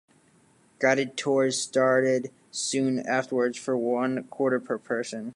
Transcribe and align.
Guided 0.79 1.15
tours 1.15 1.61
started 1.61 2.31
soon 2.49 2.97
afterwards 3.01 3.59
for 3.59 3.77
one 3.77 4.23
quarter 4.29 4.59
per 4.59 4.79
person. 4.79 5.29